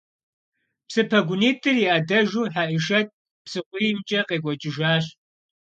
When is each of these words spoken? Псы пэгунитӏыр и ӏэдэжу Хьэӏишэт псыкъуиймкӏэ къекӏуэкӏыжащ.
Псы 0.87 1.01
пэгунитӏыр 1.09 1.77
и 1.83 1.87
ӏэдэжу 1.91 2.45
Хьэӏишэт 2.53 3.07
псыкъуиймкӏэ 3.43 4.19
къекӏуэкӏыжащ. 4.27 5.05